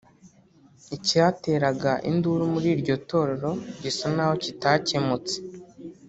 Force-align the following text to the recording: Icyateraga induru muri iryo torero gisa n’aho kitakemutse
Icyateraga 0.95 1.91
induru 2.09 2.43
muri 2.53 2.67
iryo 2.75 2.95
torero 3.09 3.51
gisa 3.83 4.05
n’aho 4.15 4.33
kitakemutse 4.43 5.35